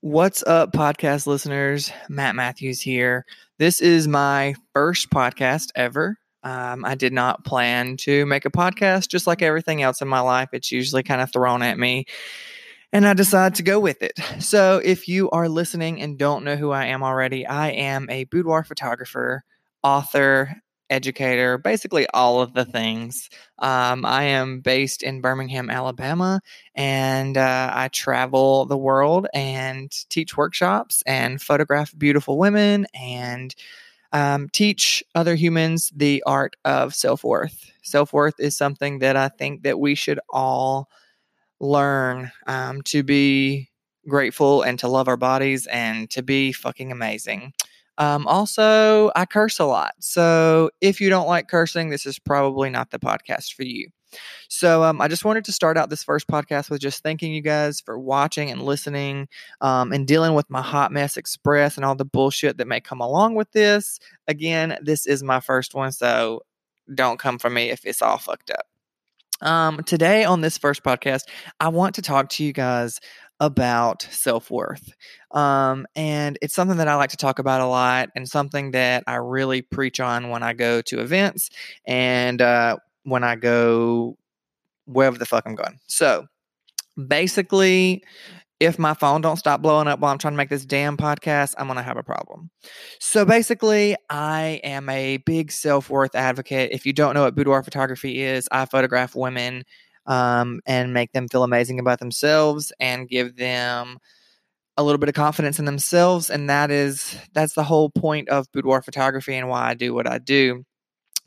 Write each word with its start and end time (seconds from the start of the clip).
What's 0.00 0.42
up, 0.42 0.72
podcast 0.72 1.26
listeners? 1.26 1.90
Matt 2.10 2.36
Mathews 2.36 2.80
here. 2.82 3.24
This 3.58 3.80
is 3.80 4.06
my 4.06 4.54
first 4.74 5.08
podcast 5.08 5.70
ever. 5.74 6.18
Um, 6.42 6.84
I 6.84 6.94
did 6.94 7.14
not 7.14 7.46
plan 7.46 7.96
to 8.00 8.26
make 8.26 8.44
a 8.44 8.50
podcast, 8.50 9.08
just 9.08 9.26
like 9.26 9.40
everything 9.40 9.80
else 9.80 10.02
in 10.02 10.08
my 10.08 10.20
life. 10.20 10.50
It's 10.52 10.70
usually 10.70 11.02
kind 11.02 11.22
of 11.22 11.32
thrown 11.32 11.62
at 11.62 11.78
me, 11.78 12.04
and 12.92 13.06
I 13.06 13.14
decided 13.14 13.56
to 13.56 13.62
go 13.62 13.80
with 13.80 14.02
it. 14.02 14.12
So, 14.40 14.80
if 14.84 15.08
you 15.08 15.30
are 15.30 15.48
listening 15.48 16.02
and 16.02 16.18
don't 16.18 16.44
know 16.44 16.56
who 16.56 16.70
I 16.70 16.84
am 16.84 17.02
already, 17.02 17.46
I 17.46 17.70
am 17.70 18.06
a 18.10 18.24
boudoir 18.24 18.62
photographer, 18.62 19.42
author, 19.82 20.54
educator, 20.90 21.58
basically 21.58 22.06
all 22.14 22.40
of 22.40 22.54
the 22.54 22.64
things. 22.64 23.28
Um, 23.58 24.04
I 24.04 24.24
am 24.24 24.60
based 24.60 25.02
in 25.02 25.20
Birmingham, 25.20 25.70
Alabama, 25.70 26.40
and 26.74 27.36
uh, 27.36 27.70
I 27.72 27.88
travel 27.88 28.66
the 28.66 28.76
world 28.76 29.26
and 29.34 29.90
teach 30.08 30.36
workshops 30.36 31.02
and 31.06 31.40
photograph 31.40 31.92
beautiful 31.96 32.38
women 32.38 32.86
and 32.94 33.54
um, 34.12 34.48
teach 34.50 35.02
other 35.14 35.34
humans 35.34 35.90
the 35.94 36.22
art 36.26 36.56
of 36.64 36.94
self 36.94 37.24
worth. 37.24 37.70
Self 37.82 38.12
worth 38.12 38.38
is 38.38 38.56
something 38.56 39.00
that 39.00 39.16
I 39.16 39.28
think 39.28 39.62
that 39.64 39.80
we 39.80 39.94
should 39.94 40.20
all 40.30 40.88
learn 41.60 42.30
um, 42.46 42.82
to 42.82 43.02
be 43.02 43.70
grateful 44.06 44.62
and 44.62 44.78
to 44.78 44.88
love 44.88 45.08
our 45.08 45.16
bodies 45.16 45.66
and 45.66 46.10
to 46.10 46.22
be 46.22 46.52
fucking 46.52 46.92
amazing. 46.92 47.52
Um, 47.98 48.26
also, 48.26 49.10
I 49.14 49.24
curse 49.24 49.58
a 49.58 49.64
lot. 49.64 49.94
So 50.00 50.70
if 50.80 51.00
you 51.00 51.10
don't 51.10 51.28
like 51.28 51.48
cursing, 51.48 51.90
this 51.90 52.06
is 52.06 52.18
probably 52.18 52.70
not 52.70 52.90
the 52.90 52.98
podcast 52.98 53.54
for 53.54 53.64
you. 53.64 53.88
So 54.48 54.84
um, 54.84 55.00
I 55.00 55.08
just 55.08 55.24
wanted 55.24 55.44
to 55.46 55.52
start 55.52 55.76
out 55.76 55.90
this 55.90 56.04
first 56.04 56.28
podcast 56.28 56.70
with 56.70 56.80
just 56.80 57.02
thanking 57.02 57.34
you 57.34 57.42
guys 57.42 57.80
for 57.80 57.98
watching 57.98 58.50
and 58.50 58.62
listening 58.62 59.28
um, 59.60 59.92
and 59.92 60.06
dealing 60.06 60.34
with 60.34 60.48
my 60.48 60.62
hot 60.62 60.92
mess 60.92 61.16
express 61.16 61.76
and 61.76 61.84
all 61.84 61.96
the 61.96 62.04
bullshit 62.04 62.58
that 62.58 62.68
may 62.68 62.80
come 62.80 63.00
along 63.00 63.34
with 63.34 63.50
this. 63.52 63.98
Again, 64.28 64.78
this 64.82 65.06
is 65.06 65.22
my 65.22 65.40
first 65.40 65.74
one, 65.74 65.92
so 65.92 66.42
don't 66.94 67.18
come 67.18 67.38
for 67.38 67.50
me 67.50 67.70
if 67.70 67.84
it's 67.84 68.02
all 68.02 68.18
fucked 68.18 68.50
up. 68.50 68.66
Um, 69.40 69.82
today 69.84 70.24
on 70.24 70.40
this 70.40 70.56
first 70.56 70.82
podcast, 70.84 71.22
I 71.60 71.68
want 71.68 71.96
to 71.96 72.02
talk 72.02 72.28
to 72.30 72.44
you 72.44 72.52
guys 72.52 73.00
about 73.40 74.02
self 74.10 74.50
worth. 74.50 74.92
Um, 75.32 75.86
and 75.96 76.38
it's 76.40 76.54
something 76.54 76.78
that 76.78 76.88
I 76.88 76.94
like 76.94 77.10
to 77.10 77.16
talk 77.16 77.38
about 77.38 77.60
a 77.60 77.66
lot 77.66 78.10
and 78.14 78.28
something 78.28 78.70
that 78.72 79.04
I 79.06 79.16
really 79.16 79.62
preach 79.62 80.00
on 80.00 80.28
when 80.30 80.42
I 80.42 80.52
go 80.52 80.80
to 80.82 81.00
events 81.00 81.50
and 81.86 82.40
uh, 82.40 82.76
when 83.02 83.24
I 83.24 83.36
go 83.36 84.16
wherever 84.86 85.18
the 85.18 85.26
fuck 85.26 85.44
I'm 85.46 85.54
going. 85.54 85.80
So 85.86 86.26
basically, 87.06 88.04
if 88.60 88.78
my 88.78 88.94
phone 88.94 89.20
don't 89.20 89.36
stop 89.36 89.60
blowing 89.60 89.88
up 89.88 89.98
while 89.98 90.12
I'm 90.12 90.18
trying 90.18 90.34
to 90.34 90.36
make 90.36 90.48
this 90.48 90.64
damn 90.64 90.96
podcast, 90.96 91.54
I'm 91.58 91.66
going 91.66 91.76
to 91.76 91.82
have 91.82 91.96
a 91.96 92.02
problem. 92.02 92.50
So 93.00 93.24
basically, 93.24 93.96
I 94.08 94.60
am 94.62 94.88
a 94.88 95.18
big 95.18 95.50
self 95.50 95.90
worth 95.90 96.14
advocate. 96.14 96.70
If 96.72 96.86
you 96.86 96.92
don't 96.92 97.14
know 97.14 97.24
what 97.24 97.34
boudoir 97.34 97.62
photography 97.62 98.22
is, 98.22 98.48
I 98.52 98.64
photograph 98.66 99.16
women 99.16 99.64
um, 100.06 100.60
and 100.66 100.92
make 100.94 101.12
them 101.12 101.28
feel 101.28 101.42
amazing 101.44 101.78
about 101.78 102.00
themselves 102.00 102.72
and 102.80 103.08
give 103.08 103.36
them 103.36 103.98
a 104.76 104.82
little 104.82 104.98
bit 104.98 105.08
of 105.08 105.14
confidence 105.14 105.58
in 105.58 105.64
themselves 105.64 106.30
and 106.30 106.50
that 106.50 106.70
is 106.70 107.16
that's 107.32 107.54
the 107.54 107.62
whole 107.62 107.90
point 107.90 108.28
of 108.28 108.50
boudoir 108.52 108.82
photography 108.82 109.34
and 109.34 109.48
why 109.48 109.68
I 109.68 109.74
do 109.74 109.94
what 109.94 110.08
I 110.08 110.18
do 110.18 110.64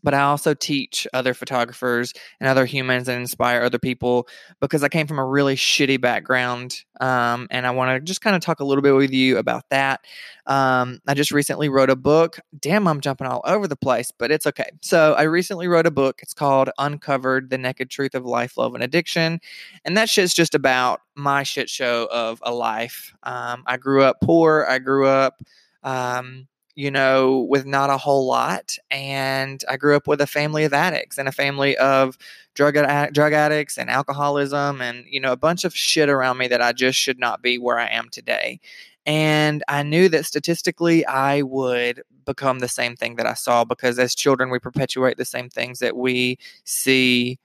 but 0.07 0.13
I 0.13 0.21
also 0.21 0.53
teach 0.53 1.05
other 1.13 1.33
photographers 1.33 2.13
and 2.39 2.47
other 2.47 2.63
humans 2.63 3.09
and 3.09 3.19
inspire 3.19 3.63
other 3.63 3.77
people 3.77 4.25
because 4.61 4.81
I 4.81 4.87
came 4.87 5.05
from 5.05 5.19
a 5.19 5.25
really 5.25 5.57
shitty 5.57 5.99
background. 5.99 6.85
Um, 7.01 7.49
and 7.51 7.67
I 7.67 7.71
want 7.71 7.91
to 7.91 7.99
just 7.99 8.21
kind 8.21 8.33
of 8.33 8.41
talk 8.41 8.61
a 8.61 8.63
little 8.63 8.81
bit 8.81 8.95
with 8.95 9.11
you 9.11 9.37
about 9.37 9.63
that. 9.69 9.99
Um, 10.45 11.01
I 11.09 11.13
just 11.13 11.33
recently 11.33 11.67
wrote 11.67 11.89
a 11.89 11.97
book. 11.97 12.39
Damn, 12.57 12.87
I'm 12.87 13.01
jumping 13.01 13.27
all 13.27 13.41
over 13.43 13.67
the 13.67 13.75
place, 13.75 14.13
but 14.17 14.31
it's 14.31 14.47
okay. 14.47 14.69
So 14.81 15.13
I 15.17 15.23
recently 15.23 15.67
wrote 15.67 15.85
a 15.85 15.91
book. 15.91 16.21
It's 16.23 16.33
called 16.33 16.69
Uncovered 16.77 17.49
the 17.49 17.57
Naked 17.57 17.89
Truth 17.89 18.15
of 18.15 18.23
Life, 18.23 18.57
Love, 18.57 18.75
and 18.75 18.83
Addiction. 18.85 19.41
And 19.83 19.97
that 19.97 20.07
shit's 20.07 20.33
just 20.33 20.55
about 20.55 21.01
my 21.15 21.43
shit 21.43 21.69
show 21.69 22.07
of 22.09 22.39
a 22.43 22.53
life. 22.53 23.13
Um, 23.23 23.63
I 23.67 23.75
grew 23.75 24.03
up 24.03 24.21
poor. 24.23 24.65
I 24.69 24.79
grew 24.79 25.05
up. 25.05 25.41
Um, 25.83 26.47
you 26.77 26.91
know, 26.91 27.39
with 27.49 27.65
not 27.65 27.89
a 27.89 27.97
whole 27.97 28.27
lot. 28.27 28.77
And 28.91 29.63
I 29.67 29.77
grew 29.77 29.95
up 29.95 30.07
with 30.07 30.21
a 30.21 30.27
family 30.27 30.63
of 30.63 30.73
addicts 30.73 31.17
and 31.17 31.27
a 31.27 31.31
family 31.31 31.75
of 31.77 32.19
drug 32.53 32.75
drug 33.13 33.33
addicts 33.33 33.79
and 33.79 33.89
alcoholism 33.89 34.81
and 34.81 35.05
you 35.07 35.19
know 35.19 35.31
a 35.31 35.37
bunch 35.37 35.63
of 35.63 35.75
shit 35.75 36.07
around 36.07 36.37
me 36.37 36.47
that 36.47 36.61
I 36.61 36.73
just 36.73 36.97
should 36.97 37.19
not 37.19 37.41
be 37.41 37.57
where 37.57 37.79
I 37.79 37.87
am 37.87 38.09
today. 38.09 38.59
And 39.07 39.63
I 39.67 39.81
knew 39.81 40.07
that 40.09 40.25
statistically 40.27 41.03
I 41.07 41.41
would 41.41 42.03
become 42.25 42.59
the 42.59 42.67
same 42.67 42.95
thing 42.95 43.15
that 43.15 43.25
I 43.25 43.33
saw 43.33 43.63
because 43.63 43.97
as 43.97 44.13
children 44.13 44.51
we 44.51 44.59
perpetuate 44.59 45.17
the 45.17 45.25
same 45.25 45.49
things 45.49 45.79
that 45.79 45.97
we 45.97 46.37
see 46.63 47.39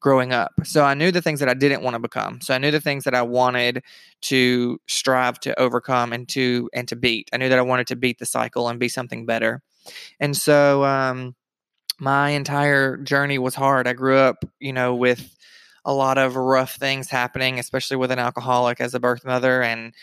growing 0.00 0.32
up. 0.32 0.52
So 0.64 0.84
I 0.84 0.94
knew 0.94 1.10
the 1.10 1.22
things 1.22 1.40
that 1.40 1.48
I 1.48 1.54
didn't 1.54 1.82
want 1.82 1.94
to 1.94 2.00
become. 2.00 2.40
So 2.40 2.54
I 2.54 2.58
knew 2.58 2.70
the 2.70 2.80
things 2.80 3.04
that 3.04 3.14
I 3.14 3.22
wanted 3.22 3.82
to 4.22 4.80
strive 4.86 5.40
to 5.40 5.58
overcome 5.58 6.12
and 6.12 6.28
to 6.28 6.70
and 6.72 6.86
to 6.88 6.96
beat. 6.96 7.28
I 7.32 7.36
knew 7.36 7.48
that 7.48 7.58
I 7.58 7.62
wanted 7.62 7.88
to 7.88 7.96
beat 7.96 8.18
the 8.18 8.26
cycle 8.26 8.68
and 8.68 8.78
be 8.78 8.88
something 8.88 9.26
better. 9.26 9.62
And 10.20 10.36
so 10.36 10.84
um, 10.84 11.34
my 11.98 12.30
entire 12.30 12.96
journey 12.96 13.38
was 13.38 13.54
hard. 13.54 13.88
I 13.88 13.92
grew 13.92 14.16
up, 14.16 14.44
you 14.60 14.72
know, 14.72 14.94
with 14.94 15.34
a 15.84 15.92
lot 15.92 16.18
of 16.18 16.36
rough 16.36 16.74
things 16.76 17.08
happening, 17.08 17.58
especially 17.58 17.96
with 17.96 18.10
an 18.10 18.18
alcoholic 18.18 18.80
as 18.80 18.94
a 18.94 19.00
birth 19.00 19.24
mother 19.24 19.62
and 19.62 19.94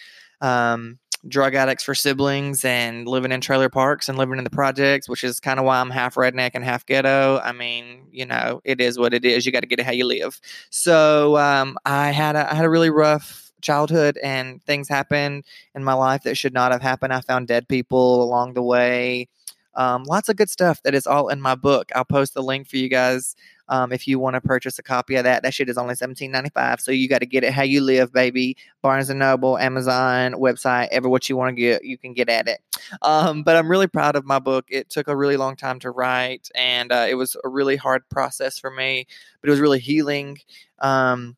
um, 0.42 1.00
drug 1.28 1.56
addicts 1.56 1.84
for 1.84 1.96
siblings 1.96 2.64
and 2.64 3.08
living 3.08 3.32
in 3.32 3.42
trailer 3.42 3.70
parks 3.70 4.10
and 4.10 4.18
living 4.18 4.38
in 4.38 4.44
the 4.44 4.50
projects, 4.50 5.10
which 5.10 5.24
is 5.24 5.40
kind 5.40 5.60
of 5.60 5.66
why 5.66 5.80
I'm 5.80 5.90
half 5.90 6.16
redneck 6.16 6.52
and 6.54 6.64
half 6.64 6.86
ghetto. 6.86 7.40
I 7.44 7.52
mean, 7.52 8.08
you 8.12 8.26
know, 8.26 8.62
it 8.64 8.80
is 8.80 9.00
what 9.00 9.14
it 9.14 9.26
is. 9.26 9.46
You 9.46 9.52
got 9.52 9.62
to 9.62 9.68
get 9.68 9.80
it 9.80 9.86
how 9.86 9.92
you 9.92 10.06
live. 10.06 10.40
So 10.70 11.38
um, 11.38 11.78
I 11.86 12.12
had 12.12 12.36
a, 12.36 12.52
I 12.52 12.56
had 12.56 12.66
a 12.66 12.70
really 12.70 12.90
rough 12.90 13.52
childhood 13.62 14.18
and 14.24 14.64
things 14.64 14.88
happened 14.88 15.44
in 15.74 15.84
my 15.84 15.94
life 15.94 16.24
that 16.24 16.38
should 16.38 16.54
not 16.54 16.72
have 16.72 16.82
happened. 16.82 17.14
I 17.14 17.22
found 17.22 17.48
dead 17.48 17.68
people 17.68 18.24
along 18.24 18.54
the 18.54 18.62
way. 18.62 19.28
Um, 19.76 20.04
lots 20.04 20.30
of 20.30 20.36
good 20.36 20.50
stuff 20.50 20.82
that 20.84 20.96
is 20.96 21.08
all 21.08 21.30
in 21.30 21.42
my 21.42 21.56
book. 21.56 21.92
I'll 21.96 22.06
post 22.06 22.34
the 22.34 22.44
link 22.44 22.68
for 22.68 22.78
you 22.78 22.90
guys 22.90 23.36
um, 23.68 23.92
if 23.92 24.08
you 24.08 24.20
want 24.20 24.36
to 24.36 24.42
purchase 24.42 24.78
a 24.78 24.84
copy 24.84 25.16
of 25.16 25.24
that, 25.24 25.42
that 25.44 25.54
shit 25.54 25.70
is 25.70 25.78
only 25.78 25.96
seventeen 25.96 26.32
ninety 26.32 26.52
five. 26.52 26.80
So 26.80 26.92
you 26.92 27.10
got 27.10 27.20
to 27.20 27.26
get 27.26 27.44
it 27.44 27.52
how 27.52 27.64
you 27.64 27.82
live, 27.82 28.14
baby. 28.14 28.58
Barnes 28.82 29.10
and 29.10 29.20
Noble, 29.20 29.58
Amazon, 29.58 30.34
website, 30.34 30.90
ever 30.92 31.10
what 31.10 31.28
you 31.30 31.36
want 31.36 31.56
to 31.56 31.62
get, 31.62 31.84
you 31.84 31.98
can 31.98 32.14
get 32.14 32.30
at 32.30 32.48
it. 32.48 32.62
Um, 33.02 33.44
but 33.44 33.56
I'm 33.56 33.70
really 33.70 33.88
proud 33.88 34.16
of 34.16 34.26
my 34.26 34.40
book. 34.40 34.66
It 34.70 34.90
took 34.90 35.08
a 35.08 35.16
really 35.16 35.38
long 35.38 35.56
time 35.56 35.80
to 35.80 35.92
write, 35.92 36.50
and 36.54 36.92
uh, 36.92 37.08
it 37.10 37.16
was 37.16 37.36
a 37.44 37.50
really 37.50 37.76
hard 37.76 38.08
process 38.10 38.60
for 38.60 38.70
me, 38.70 39.08
but 39.42 39.50
it 39.50 39.52
was 39.52 39.60
really 39.60 39.80
healing. 39.80 40.38
Um, 40.80 41.36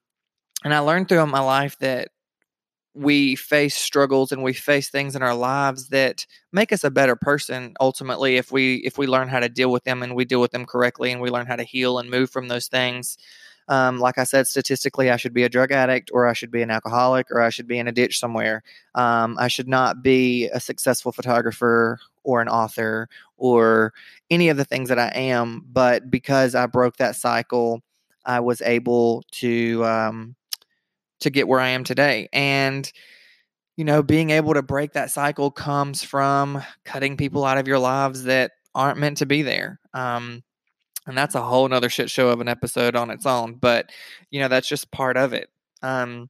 and 0.63 0.73
I 0.73 0.79
learned 0.79 1.07
throughout 1.07 1.29
my 1.29 1.39
life 1.39 1.77
that 1.79 2.09
we 2.97 3.35
face 3.35 3.75
struggles 3.75 4.31
and 4.31 4.41
we 4.41 4.53
face 4.53 4.89
things 4.89 5.15
in 5.15 5.21
our 5.21 5.35
lives 5.35 5.89
that 5.89 6.25
make 6.51 6.73
us 6.73 6.83
a 6.83 6.89
better 6.89 7.15
person 7.15 7.75
ultimately 7.79 8.37
if 8.37 8.51
we 8.51 8.77
if 8.77 8.97
we 8.97 9.05
learn 9.05 9.27
how 9.27 9.39
to 9.39 9.49
deal 9.49 9.71
with 9.71 9.83
them 9.83 10.01
and 10.01 10.15
we 10.15 10.25
deal 10.25 10.41
with 10.41 10.51
them 10.51 10.65
correctly 10.65 11.11
and 11.11 11.21
we 11.21 11.29
learn 11.29 11.45
how 11.45 11.55
to 11.55 11.63
heal 11.63 11.99
and 11.99 12.09
move 12.09 12.29
from 12.29 12.47
those 12.47 12.67
things. 12.67 13.17
Um, 13.69 13.99
like 13.99 14.17
i 14.17 14.23
said 14.23 14.47
statistically 14.47 15.11
i 15.11 15.17
should 15.17 15.33
be 15.33 15.43
a 15.43 15.49
drug 15.49 15.73
addict 15.73 16.09
or 16.13 16.25
i 16.25 16.31
should 16.31 16.51
be 16.51 16.61
an 16.61 16.71
alcoholic 16.71 17.29
or 17.31 17.41
i 17.41 17.49
should 17.49 17.67
be 17.67 17.77
in 17.77 17.87
a 17.87 17.91
ditch 17.91 18.17
somewhere. 18.17 18.63
Um, 18.95 19.37
i 19.39 19.47
should 19.49 19.67
not 19.67 20.01
be 20.01 20.47
a 20.47 20.59
successful 20.59 21.11
photographer 21.11 21.99
or 22.23 22.41
an 22.41 22.47
author 22.47 23.09
or 23.35 23.93
any 24.29 24.47
of 24.49 24.57
the 24.57 24.65
things 24.65 24.87
that 24.89 24.99
i 24.99 25.09
am 25.09 25.65
but 25.71 26.09
because 26.09 26.55
i 26.55 26.65
broke 26.65 26.95
that 26.97 27.17
cycle 27.17 27.81
i 28.25 28.39
was 28.39 28.61
able 28.61 29.23
to 29.31 29.83
um, 29.85 30.35
to 31.21 31.29
get 31.29 31.47
where 31.47 31.59
I 31.59 31.69
am 31.69 31.83
today. 31.83 32.29
And, 32.31 32.91
you 33.75 33.83
know, 33.85 34.03
being 34.03 34.29
able 34.29 34.53
to 34.53 34.61
break 34.61 34.93
that 34.93 35.11
cycle 35.11 35.51
comes 35.51 36.03
from 36.03 36.63
cutting 36.85 37.17
people 37.17 37.45
out 37.45 37.57
of 37.57 37.67
your 37.67 37.79
lives 37.79 38.23
that 38.23 38.51
aren't 38.75 38.99
meant 38.99 39.17
to 39.17 39.25
be 39.25 39.41
there. 39.41 39.79
Um, 39.93 40.43
and 41.05 41.17
that's 41.17 41.35
a 41.35 41.41
whole 41.41 41.67
nother 41.67 41.89
shit 41.89 42.09
show 42.09 42.29
of 42.29 42.41
an 42.41 42.47
episode 42.47 42.95
on 42.95 43.09
its 43.09 43.25
own. 43.25 43.55
But, 43.55 43.91
you 44.29 44.39
know, 44.39 44.47
that's 44.47 44.67
just 44.67 44.91
part 44.91 45.17
of 45.17 45.33
it. 45.33 45.49
Um, 45.81 46.29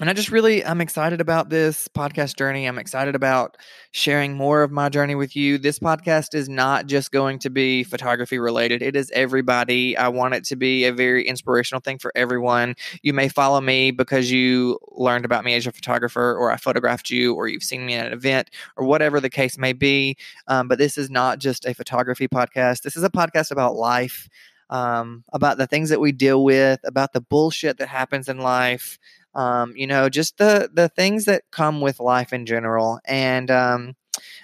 and 0.00 0.10
I 0.10 0.12
just 0.12 0.32
really 0.32 0.64
I'm 0.64 0.80
excited 0.80 1.20
about 1.20 1.50
this 1.50 1.86
podcast 1.86 2.36
journey. 2.36 2.66
I'm 2.66 2.78
excited 2.78 3.14
about 3.14 3.56
sharing 3.92 4.36
more 4.36 4.64
of 4.64 4.72
my 4.72 4.88
journey 4.88 5.14
with 5.14 5.36
you. 5.36 5.56
This 5.56 5.78
podcast 5.78 6.34
is 6.34 6.48
not 6.48 6.86
just 6.86 7.12
going 7.12 7.38
to 7.40 7.50
be 7.50 7.84
photography 7.84 8.40
related. 8.40 8.82
It 8.82 8.96
is 8.96 9.12
everybody. 9.12 9.96
I 9.96 10.08
want 10.08 10.34
it 10.34 10.42
to 10.46 10.56
be 10.56 10.84
a 10.84 10.92
very 10.92 11.24
inspirational 11.24 11.80
thing 11.80 11.98
for 11.98 12.10
everyone. 12.16 12.74
You 13.02 13.12
may 13.12 13.28
follow 13.28 13.60
me 13.60 13.92
because 13.92 14.32
you 14.32 14.80
learned 14.90 15.24
about 15.24 15.44
me 15.44 15.54
as 15.54 15.64
a 15.68 15.72
photographer 15.72 16.34
or 16.36 16.50
I 16.50 16.56
photographed 16.56 17.08
you 17.10 17.34
or 17.34 17.46
you've 17.46 17.62
seen 17.62 17.86
me 17.86 17.94
at 17.94 18.08
an 18.08 18.12
event 18.12 18.50
or 18.76 18.84
whatever 18.86 19.20
the 19.20 19.30
case 19.30 19.56
may 19.56 19.72
be. 19.72 20.16
Um, 20.48 20.66
but 20.66 20.78
this 20.78 20.98
is 20.98 21.08
not 21.08 21.38
just 21.38 21.66
a 21.66 21.74
photography 21.74 22.26
podcast. 22.26 22.82
This 22.82 22.96
is 22.96 23.04
a 23.04 23.10
podcast 23.10 23.52
about 23.52 23.76
life. 23.76 24.28
um, 24.70 25.24
about 25.32 25.58
the 25.58 25.66
things 25.66 25.90
that 25.90 26.00
we 26.00 26.10
deal 26.10 26.42
with, 26.42 26.80
about 26.84 27.12
the 27.12 27.20
bullshit 27.20 27.78
that 27.78 27.88
happens 27.88 28.28
in 28.28 28.38
life. 28.38 28.98
Um, 29.34 29.74
you 29.76 29.86
know, 29.86 30.08
just 30.08 30.38
the 30.38 30.70
the 30.72 30.88
things 30.88 31.24
that 31.26 31.42
come 31.50 31.80
with 31.80 32.00
life 32.00 32.32
in 32.32 32.46
general. 32.46 33.00
And 33.04 33.50
um, 33.50 33.96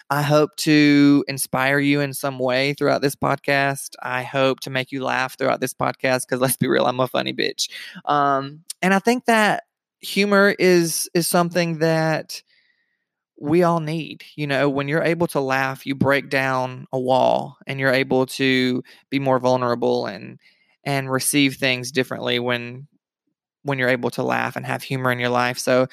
I 0.08 0.22
hope 0.22 0.56
to 0.56 1.24
inspire 1.28 1.78
you 1.78 2.00
in 2.00 2.12
some 2.12 2.38
way 2.38 2.74
throughout 2.74 3.02
this 3.02 3.14
podcast. 3.14 3.94
I 4.02 4.22
hope 4.22 4.60
to 4.60 4.70
make 4.70 4.92
you 4.92 5.04
laugh 5.04 5.38
throughout 5.38 5.60
this 5.60 5.74
podcast 5.74 6.26
because 6.26 6.40
let's 6.40 6.56
be 6.56 6.68
real, 6.68 6.86
I'm 6.86 7.00
a 7.00 7.06
funny 7.06 7.32
bitch. 7.32 7.68
Um, 8.04 8.64
and 8.82 8.92
I 8.92 8.98
think 8.98 9.26
that 9.26 9.64
humor 10.00 10.54
is 10.58 11.08
is 11.14 11.28
something 11.28 11.78
that 11.78 12.42
we 13.38 13.62
all 13.62 13.80
need. 13.80 14.24
You 14.36 14.46
know, 14.46 14.68
when 14.68 14.88
you're 14.88 15.02
able 15.02 15.26
to 15.28 15.40
laugh, 15.40 15.86
you 15.86 15.94
break 15.94 16.28
down 16.28 16.86
a 16.92 16.98
wall 16.98 17.56
and 17.66 17.80
you're 17.80 17.92
able 17.92 18.26
to 18.26 18.82
be 19.10 19.18
more 19.18 19.38
vulnerable 19.38 20.06
and 20.06 20.38
and 20.84 21.10
receive 21.10 21.56
things 21.56 21.92
differently 21.92 22.38
when 22.38 22.88
when 23.62 23.78
you're 23.78 23.88
able 23.88 24.10
to 24.10 24.22
laugh 24.22 24.56
and 24.56 24.66
have 24.66 24.82
humor 24.82 25.12
in 25.12 25.18
your 25.20 25.28
life. 25.30 25.58
So, 25.58 25.86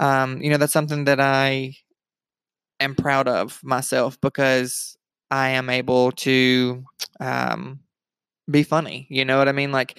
um, 0.00 0.40
you 0.42 0.50
know, 0.50 0.56
that's 0.56 0.72
something 0.72 1.04
that 1.04 1.20
I 1.20 1.74
am 2.80 2.94
proud 2.94 3.28
of 3.28 3.60
myself 3.62 4.20
because 4.20 4.96
I 5.30 5.50
am 5.50 5.70
able 5.70 6.12
to 6.12 6.84
um, 7.20 7.80
be 8.50 8.62
funny. 8.62 9.06
You 9.10 9.24
know 9.24 9.38
what 9.38 9.48
I 9.48 9.52
mean? 9.52 9.72
Like 9.72 9.98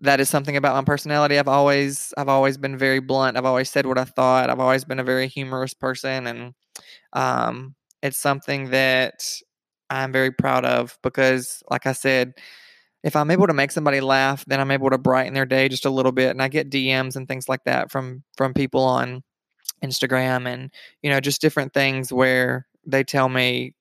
that 0.00 0.20
is 0.20 0.28
something 0.28 0.56
about 0.56 0.76
my 0.76 0.84
personality. 0.84 1.38
I've 1.38 1.48
always 1.48 2.12
I've 2.18 2.28
always 2.28 2.56
been 2.58 2.78
very 2.78 3.00
blunt. 3.00 3.36
I've 3.36 3.44
always 3.44 3.70
said 3.70 3.86
what 3.86 3.98
I 3.98 4.04
thought. 4.04 4.50
I've 4.50 4.60
always 4.60 4.84
been 4.84 5.00
a 5.00 5.04
very 5.04 5.28
humorous 5.28 5.74
person, 5.74 6.26
and 6.26 6.54
um, 7.12 7.74
it's 8.02 8.18
something 8.18 8.70
that 8.70 9.24
I'm 9.90 10.12
very 10.12 10.32
proud 10.32 10.64
of 10.64 10.98
because, 11.02 11.62
like 11.70 11.86
I 11.86 11.92
said, 11.92 12.34
if 13.06 13.14
I'm 13.14 13.30
able 13.30 13.46
to 13.46 13.54
make 13.54 13.70
somebody 13.70 14.00
laugh, 14.00 14.44
then 14.46 14.58
I'm 14.60 14.72
able 14.72 14.90
to 14.90 14.98
brighten 14.98 15.32
their 15.32 15.46
day 15.46 15.68
just 15.68 15.86
a 15.86 15.90
little 15.90 16.10
bit. 16.10 16.30
And 16.30 16.42
I 16.42 16.48
get 16.48 16.70
DMs 16.70 17.14
and 17.14 17.28
things 17.28 17.48
like 17.48 17.62
that 17.64 17.92
from 17.92 18.24
from 18.36 18.52
people 18.52 18.82
on 18.82 19.22
Instagram 19.84 20.48
and 20.48 20.72
you 21.02 21.10
know 21.10 21.20
just 21.20 21.40
different 21.40 21.72
things 21.72 22.12
where 22.12 22.66
they 22.84 23.04
tell 23.04 23.28
me 23.28 23.75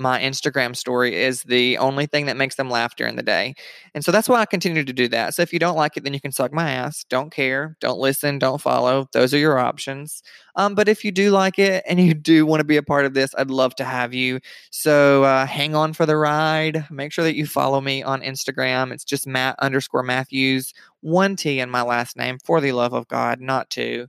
my 0.00 0.18
Instagram 0.20 0.74
story 0.74 1.14
is 1.14 1.42
the 1.42 1.78
only 1.78 2.06
thing 2.06 2.26
that 2.26 2.36
makes 2.36 2.56
them 2.56 2.70
laugh 2.70 2.96
during 2.96 3.16
the 3.16 3.22
day. 3.22 3.54
And 3.94 4.04
so 4.04 4.10
that's 4.10 4.28
why 4.28 4.40
I 4.40 4.46
continue 4.46 4.84
to 4.84 4.92
do 4.92 5.06
that. 5.08 5.34
So 5.34 5.42
if 5.42 5.52
you 5.52 5.58
don't 5.58 5.76
like 5.76 5.96
it, 5.96 6.04
then 6.04 6.14
you 6.14 6.20
can 6.20 6.32
suck 6.32 6.52
my 6.52 6.70
ass. 6.70 7.04
Don't 7.04 7.30
care. 7.30 7.76
Don't 7.80 7.98
listen. 7.98 8.38
Don't 8.38 8.60
follow. 8.60 9.08
Those 9.12 9.34
are 9.34 9.38
your 9.38 9.58
options. 9.58 10.22
Um, 10.56 10.74
but 10.74 10.88
if 10.88 11.04
you 11.04 11.12
do 11.12 11.30
like 11.30 11.58
it 11.58 11.84
and 11.86 12.00
you 12.00 12.14
do 12.14 12.46
want 12.46 12.60
to 12.60 12.64
be 12.64 12.76
a 12.76 12.82
part 12.82 13.04
of 13.04 13.14
this, 13.14 13.34
I'd 13.36 13.50
love 13.50 13.74
to 13.76 13.84
have 13.84 14.12
you. 14.12 14.40
So 14.70 15.24
uh, 15.24 15.46
hang 15.46 15.74
on 15.74 15.92
for 15.92 16.06
the 16.06 16.16
ride. 16.16 16.86
Make 16.90 17.12
sure 17.12 17.24
that 17.24 17.36
you 17.36 17.46
follow 17.46 17.80
me 17.80 18.02
on 18.02 18.22
Instagram. 18.22 18.92
It's 18.92 19.04
just 19.04 19.26
Matt 19.26 19.56
underscore 19.58 20.02
Mathews, 20.02 20.72
one 21.00 21.36
T 21.36 21.60
in 21.60 21.70
my 21.70 21.82
last 21.82 22.16
name 22.16 22.38
for 22.44 22.60
the 22.60 22.72
love 22.72 22.94
of 22.94 23.06
God, 23.08 23.40
not 23.40 23.70
two. 23.70 24.08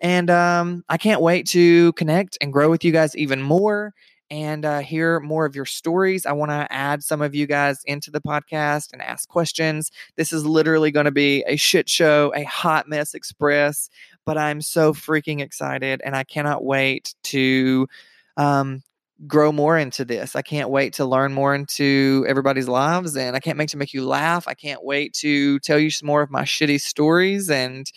And 0.00 0.30
um, 0.30 0.84
I 0.88 0.96
can't 0.96 1.20
wait 1.20 1.46
to 1.48 1.92
connect 1.92 2.38
and 2.40 2.52
grow 2.52 2.70
with 2.70 2.84
you 2.84 2.92
guys 2.92 3.14
even 3.16 3.42
more 3.42 3.92
and 4.30 4.64
uh, 4.64 4.78
hear 4.78 5.20
more 5.20 5.44
of 5.44 5.56
your 5.56 5.64
stories. 5.64 6.24
I 6.24 6.32
want 6.32 6.50
to 6.50 6.66
add 6.70 7.02
some 7.02 7.20
of 7.20 7.34
you 7.34 7.46
guys 7.46 7.82
into 7.84 8.10
the 8.10 8.20
podcast 8.20 8.92
and 8.92 9.02
ask 9.02 9.28
questions. 9.28 9.90
This 10.16 10.32
is 10.32 10.44
literally 10.46 10.90
going 10.90 11.06
to 11.06 11.10
be 11.10 11.42
a 11.46 11.56
shit 11.56 11.88
show, 11.88 12.32
a 12.34 12.44
hot 12.44 12.88
mess 12.88 13.14
express, 13.14 13.90
but 14.24 14.38
I'm 14.38 14.60
so 14.60 14.94
freaking 14.94 15.40
excited 15.40 16.00
and 16.04 16.14
I 16.14 16.24
cannot 16.24 16.64
wait 16.64 17.14
to 17.24 17.88
um, 18.36 18.82
grow 19.26 19.50
more 19.52 19.76
into 19.76 20.04
this. 20.04 20.36
I 20.36 20.42
can't 20.42 20.70
wait 20.70 20.94
to 20.94 21.04
learn 21.04 21.32
more 21.32 21.54
into 21.54 22.24
everybody's 22.28 22.68
lives 22.68 23.16
and 23.16 23.34
I 23.34 23.40
can't 23.40 23.58
wait 23.58 23.70
to 23.70 23.76
make 23.76 23.92
you 23.92 24.06
laugh. 24.06 24.46
I 24.46 24.54
can't 24.54 24.84
wait 24.84 25.12
to 25.14 25.58
tell 25.60 25.78
you 25.78 25.90
some 25.90 26.06
more 26.06 26.22
of 26.22 26.30
my 26.30 26.42
shitty 26.42 26.80
stories 26.80 27.50
and 27.50 27.90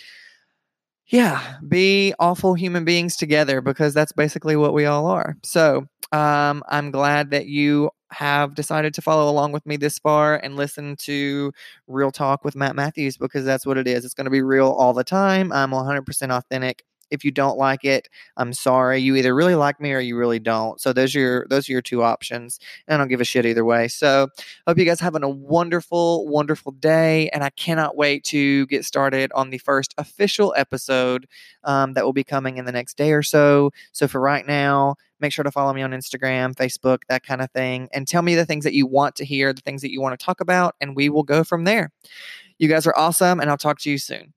yeah, 1.14 1.58
be 1.68 2.12
awful 2.20 2.56
human 2.56 2.86
beings 2.86 3.16
together 3.16 3.62
because 3.62 3.94
that's 3.94 4.12
basically 4.12 4.56
what 4.56 4.74
we 4.74 4.86
all 4.86 5.06
are. 5.06 5.38
So, 5.44 5.86
um, 6.12 6.64
I'm 6.70 6.90
glad 6.90 7.30
that 7.32 7.46
you 7.48 7.92
have 8.12 8.56
decided 8.56 8.96
to 8.96 9.02
follow 9.02 9.30
along 9.32 9.52
with 9.52 9.64
me 9.66 9.78
this 9.78 10.00
far 10.00 10.38
and 10.38 10.56
listen 10.56 10.96
to 11.02 11.52
Real 11.88 12.12
Talk 12.12 12.44
with 12.44 12.56
Matt 12.56 12.76
Mathews 12.76 13.18
because 13.18 13.46
that's 13.46 13.66
what 13.66 13.78
it 13.78 13.88
is. 13.88 14.06
It's 14.06 14.16
going 14.16 14.26
to 14.26 14.32
be 14.32 14.42
real 14.42 14.70
all 14.70 14.94
the 14.94 15.04
time. 15.04 15.52
I'm 15.52 15.74
100% 15.74 16.32
authentic. 16.32 16.84
If 17.14 17.24
you 17.24 17.32
don't 17.32 17.58
like 17.58 17.86
it, 17.86 18.10
I'm 18.36 18.52
sorry. 18.52 19.00
You 19.00 19.16
either 19.16 19.34
really 19.34 19.56
like 19.56 19.80
me 19.80 19.94
or 19.94 20.00
you 20.00 20.18
really 20.18 20.40
don't. 20.40 20.82
So 20.82 20.92
those 20.92 21.16
are 21.16 21.20
your 21.20 21.48
those 21.50 21.70
are 21.70 21.72
your 21.72 21.82
two 21.82 22.04
options. 22.04 22.60
And 22.88 22.96
I 22.96 22.98
don't 22.98 23.08
give 23.08 23.22
a 23.22 23.26
shit 23.26 23.46
either 23.46 23.64
way. 23.64 23.88
So 23.88 24.28
hope 24.68 24.78
you 24.78 24.86
guys 24.86 25.00
having 25.00 25.24
a 25.24 25.30
wonderful, 25.30 26.28
wonderful 26.28 26.72
day. 26.74 27.30
And 27.30 27.44
I 27.44 27.52
cannot 27.52 27.96
wait 27.96 28.24
to 28.26 28.66
get 28.68 28.84
started 28.84 29.32
on 29.34 29.52
the 29.52 29.60
first 29.60 29.94
official 29.98 30.54
episode 30.58 31.28
um, 31.64 31.94
that 31.94 32.04
will 32.04 32.14
be 32.14 32.24
coming 32.24 32.58
in 32.58 32.66
the 32.66 32.72
next 32.72 32.98
day 32.98 33.14
or 33.14 33.24
so. 33.24 33.72
So 33.92 34.08
for 34.08 34.20
right 34.20 34.46
now, 34.46 34.96
make 35.20 35.32
sure 35.32 35.44
to 35.44 35.52
follow 35.52 35.74
me 35.74 35.82
on 35.82 35.92
Instagram, 35.92 36.54
Facebook, 36.54 37.00
that 37.10 37.24
kind 37.24 37.42
of 37.42 37.50
thing, 37.52 37.88
and 37.94 38.08
tell 38.08 38.22
me 38.22 38.36
the 38.36 38.46
things 38.46 38.64
that 38.66 38.74
you 38.74 38.86
want 38.86 39.16
to 39.16 39.26
hear, 39.26 39.54
the 39.54 39.62
things 39.62 39.82
that 39.82 39.92
you 39.92 40.02
want 40.02 40.20
to 40.20 40.24
talk 40.24 40.42
about, 40.42 40.76
and 40.82 40.96
we 40.96 41.10
will 41.10 41.24
go 41.24 41.44
from 41.44 41.64
there. 41.64 41.92
You 42.60 42.68
guys 42.68 42.86
are 42.86 42.94
awesome, 42.98 43.40
and 43.40 43.50
I'll 43.50 43.58
talk 43.58 43.80
to 43.80 43.90
you 43.90 43.98
soon. 43.98 44.34